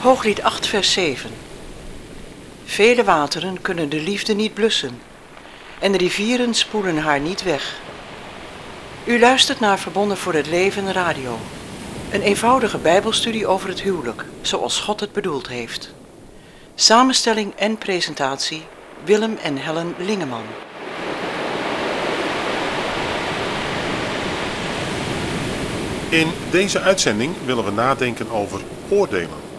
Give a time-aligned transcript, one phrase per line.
[0.00, 1.30] Hooglied 8, vers 7.
[2.64, 5.00] Vele wateren kunnen de liefde niet blussen
[5.78, 7.80] en de rivieren spoelen haar niet weg.
[9.04, 11.38] U luistert naar Verbonden voor het Leven Radio.
[12.10, 15.92] Een eenvoudige bijbelstudie over het huwelijk, zoals God het bedoeld heeft.
[16.74, 18.62] Samenstelling en presentatie
[19.04, 20.44] Willem en Helen Lingeman.
[26.08, 29.49] In deze uitzending willen we nadenken over oordelen.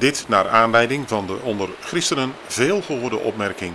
[0.00, 3.74] Dit naar aanleiding van de onder christenen veel gehoorde opmerking.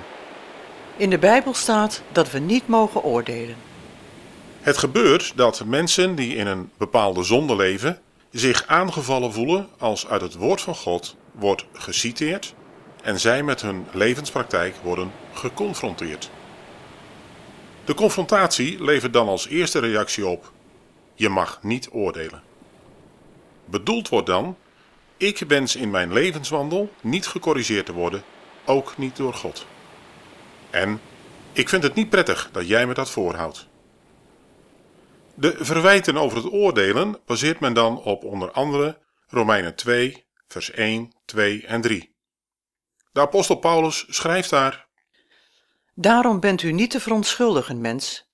[0.97, 3.55] In de Bijbel staat dat we niet mogen oordelen.
[4.61, 7.99] Het gebeurt dat mensen die in een bepaalde zonde leven
[8.31, 12.53] zich aangevallen voelen als uit het woord van God wordt geciteerd
[13.03, 16.29] en zij met hun levenspraktijk worden geconfronteerd.
[17.85, 20.51] De confrontatie levert dan als eerste reactie op:
[21.15, 22.41] je mag niet oordelen.
[23.65, 24.55] Bedoeld wordt dan:
[25.17, 28.23] ik wens in mijn levenswandel niet gecorrigeerd te worden,
[28.65, 29.65] ook niet door God.
[30.69, 31.01] En
[31.53, 33.67] ik vind het niet prettig dat jij me dat voorhoudt.
[35.33, 41.13] De verwijten over het oordelen baseert men dan op onder andere Romeinen 2, vers 1,
[41.25, 42.15] 2 en 3.
[43.11, 44.87] De apostel Paulus schrijft daar:
[45.93, 48.29] Daarom bent u niet te verontschuldigen, mens,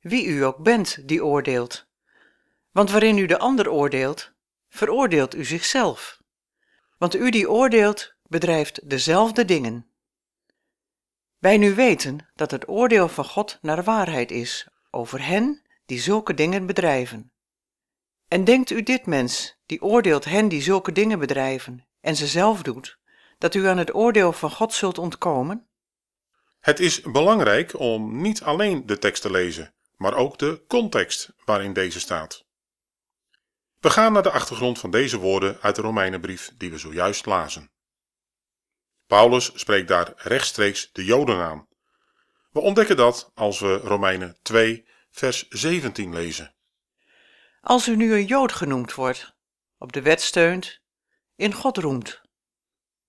[0.00, 1.86] wie u ook bent die oordeelt.
[2.70, 4.32] Want waarin u de ander oordeelt,
[4.68, 6.20] veroordeelt u zichzelf.
[6.96, 9.86] Want u die oordeelt, bedrijft dezelfde dingen.
[11.38, 16.34] Wij nu weten dat het oordeel van God naar waarheid is over hen die zulke
[16.34, 17.32] dingen bedrijven.
[18.28, 22.62] En denkt u dit mens, die oordeelt hen die zulke dingen bedrijven en ze zelf
[22.62, 22.98] doet,
[23.38, 25.68] dat u aan het oordeel van God zult ontkomen?
[26.60, 31.72] Het is belangrijk om niet alleen de tekst te lezen, maar ook de context waarin
[31.72, 32.45] deze staat.
[33.80, 37.70] We gaan naar de achtergrond van deze woorden uit de Romeinenbrief die we zojuist lazen.
[39.06, 41.68] Paulus spreekt daar rechtstreeks de Joden aan.
[42.50, 46.54] We ontdekken dat als we Romeinen 2, vers 17 lezen.
[47.60, 49.36] Als u nu een Jood genoemd wordt,
[49.78, 50.80] op de wet steunt,
[51.36, 52.20] in God roemt.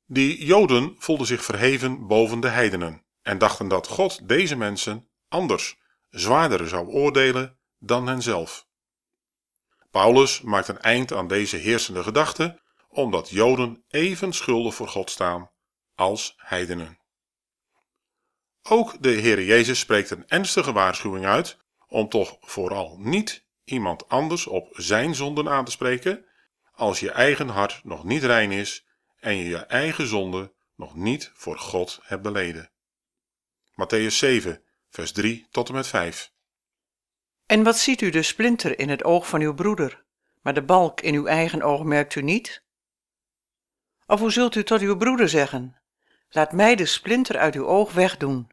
[0.05, 5.77] Die Joden voelden zich verheven boven de heidenen en dachten dat God deze mensen anders,
[6.09, 8.66] zwaarder zou oordelen dan henzelf.
[9.97, 12.59] Paulus maakt een eind aan deze heersende gedachte,
[12.89, 15.51] omdat Joden even schuldig voor God staan
[15.95, 16.99] als heidenen.
[18.61, 21.57] Ook de Heer Jezus spreekt een ernstige waarschuwing uit
[21.87, 26.25] om toch vooral niet iemand anders op zijn zonden aan te spreken
[26.71, 28.85] als je eigen hart nog niet rein is
[29.19, 32.71] en je je eigen zonde nog niet voor God hebt beleden.
[33.71, 36.35] Matthäus 7, vers 3 tot en met 5.
[37.47, 40.03] En wat ziet u de splinter in het oog van uw broeder,
[40.41, 42.63] maar de balk in uw eigen oog merkt u niet?
[44.05, 45.81] Of hoe zult u tot uw broeder zeggen:
[46.29, 48.49] Laat mij de splinter uit uw oog wegdoen,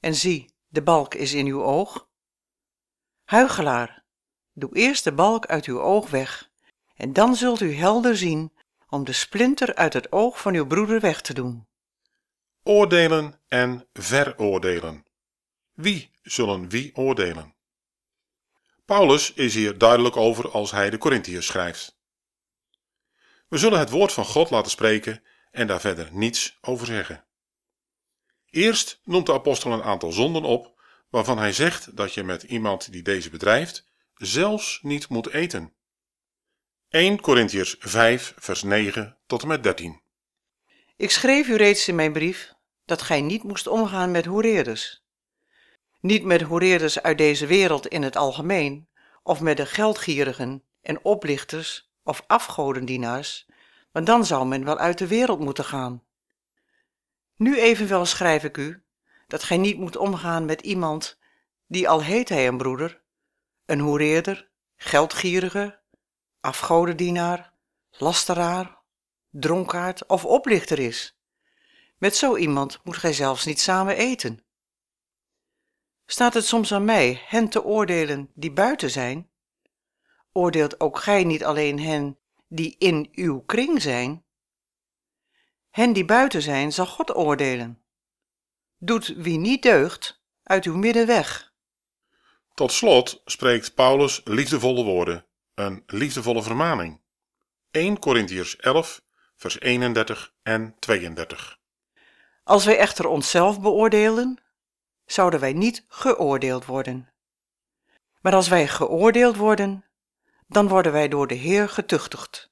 [0.00, 2.08] en zie, de balk is in uw oog?
[3.24, 4.04] Huigelaar,
[4.52, 6.50] doe eerst de balk uit uw oog weg,
[6.94, 8.52] en dan zult u helder zien
[8.88, 11.66] om de splinter uit het oog van uw broeder weg te doen.
[12.62, 15.04] Oordelen en veroordelen.
[15.72, 17.54] Wie zullen wie oordelen?
[18.90, 21.98] Paulus is hier duidelijk over als hij de Corinthiërs schrijft.
[23.48, 27.24] We zullen het woord van God laten spreken en daar verder niets over zeggen.
[28.50, 30.80] Eerst noemt de apostel een aantal zonden op
[31.10, 35.74] waarvan hij zegt dat je met iemand die deze bedrijft zelfs niet moet eten.
[36.88, 40.02] 1 Corinthiërs 5 vers 9 tot en met 13
[40.96, 42.52] Ik schreef u reeds in mijn brief
[42.84, 44.99] dat gij niet moest omgaan met hoereerders.
[46.00, 48.88] Niet met hoereerders uit deze wereld in het algemeen,
[49.22, 53.46] of met de geldgierigen en oplichters of afgodendienaars,
[53.92, 56.04] want dan zou men wel uit de wereld moeten gaan.
[57.36, 58.84] Nu evenwel schrijf ik u
[59.26, 61.18] dat gij niet moet omgaan met iemand
[61.66, 63.02] die al heet hij een broeder,
[63.66, 65.80] een hoereerder, geldgierige,
[66.40, 67.52] afgodendienaar,
[67.90, 68.78] lasteraar,
[69.30, 71.18] dronkaard of oplichter is.
[71.98, 74.44] Met zo iemand moet gij zelfs niet samen eten.
[76.10, 79.30] Staat het soms aan mij hen te oordelen die buiten zijn?
[80.32, 82.18] Oordeelt ook gij niet alleen hen
[82.48, 84.24] die in uw kring zijn?
[85.70, 87.82] Hen die buiten zijn zal God oordelen.
[88.78, 91.52] Doet wie niet deugt uit uw midden weg.
[92.54, 97.00] Tot slot spreekt Paulus liefdevolle woorden, een liefdevolle vermaning.
[97.70, 99.02] 1 Corinthiërs 11,
[99.36, 101.58] vers 31 en 32.
[102.44, 104.49] Als wij echter onszelf beoordelen,
[105.12, 107.08] zouden wij niet geoordeeld worden.
[108.20, 109.84] Maar als wij geoordeeld worden,
[110.46, 112.50] dan worden wij door de Heer getuchtigd,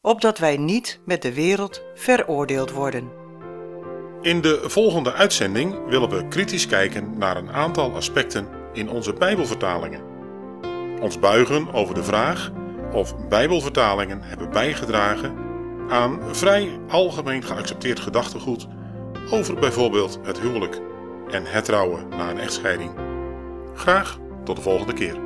[0.00, 3.10] opdat wij niet met de wereld veroordeeld worden.
[4.20, 10.02] In de volgende uitzending willen we kritisch kijken naar een aantal aspecten in onze Bijbelvertalingen.
[11.00, 12.50] Ons buigen over de vraag
[12.92, 15.36] of Bijbelvertalingen hebben bijgedragen
[15.88, 18.66] aan vrij algemeen geaccepteerd gedachtegoed
[19.30, 20.87] over bijvoorbeeld het huwelijk
[21.30, 22.90] en het trouwen na een echtscheiding.
[23.74, 25.16] Graag tot de volgende keer.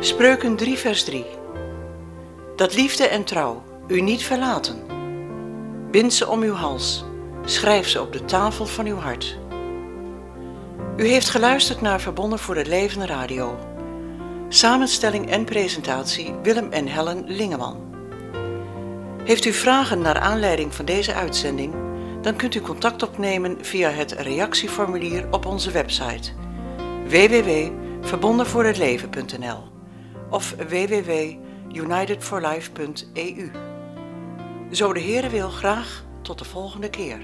[0.00, 1.26] Spreuken 3 vers 3
[2.56, 4.82] Dat liefde en trouw u niet verlaten.
[5.90, 7.04] Bind ze om uw hals,
[7.44, 9.38] schrijf ze op de tafel van uw hart.
[10.96, 13.58] U heeft geluisterd naar Verbonden voor het Leven Radio.
[14.48, 17.84] Samenstelling en presentatie Willem en Helen Lingeman.
[19.24, 21.85] Heeft u vragen naar aanleiding van deze uitzending?
[22.20, 26.30] Dan kunt u contact opnemen via het reactieformulier op onze website
[27.08, 29.62] www.verbondenvoorhetleven.nl
[30.30, 33.50] of www.unitedforlife.eu.
[34.70, 37.18] Zo de Heere wil graag tot de volgende keer.